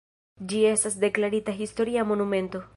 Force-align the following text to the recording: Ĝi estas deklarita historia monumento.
Ĝi 0.53 0.61
estas 0.69 0.97
deklarita 1.05 1.57
historia 1.61 2.11
monumento. 2.13 2.67